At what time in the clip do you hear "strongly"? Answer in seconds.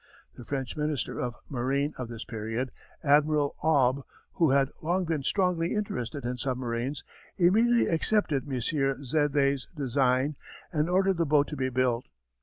5.21-5.75